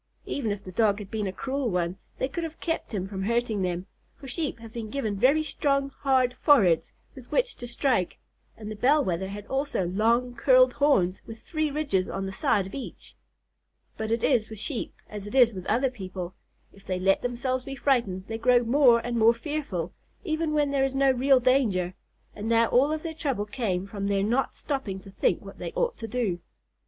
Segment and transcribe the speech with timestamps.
[0.25, 3.21] Even if the Dog had been a cruel one, they could have kept him from
[3.21, 3.85] hurting them,
[4.15, 8.17] for Sheep have been given very strong, hard foreheads with which to strike,
[8.57, 12.65] and the Bell Wether had also long, curled horns with three ridges on the side
[12.65, 13.15] of each.
[13.95, 16.33] But it is with Sheep as it is with other people,
[16.73, 19.93] if they let themselves be frightened they grow more and more fearful,
[20.23, 21.93] even when there is no real danger
[22.33, 25.71] and now all of their trouble came from their not stopping to think what they
[25.73, 26.39] ought to do.